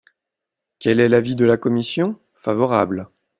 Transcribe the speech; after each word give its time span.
Quel 0.79 0.99
est 0.99 1.07
l’avis 1.09 1.35
de 1.35 1.45
la 1.45 1.57
commission? 1.57 2.19
Favorable. 2.33 3.09